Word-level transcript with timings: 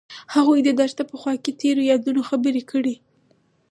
هغوی 0.35 0.59
د 0.63 0.69
دښته 0.79 1.03
په 1.09 1.15
خوا 1.21 1.33
کې 1.43 1.57
تیرو 1.61 1.81
یادونو 1.91 2.21
خبرې 2.29 2.61
کړې. 2.71 2.95